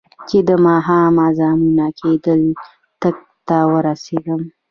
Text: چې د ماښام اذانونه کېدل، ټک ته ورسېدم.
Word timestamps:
چې 0.29 0.37
د 0.47 0.49
ماښام 0.67 1.13
اذانونه 1.27 1.85
کېدل، 1.99 2.41
ټک 3.01 3.17
ته 3.47 3.57
ورسېدم. 3.71 4.41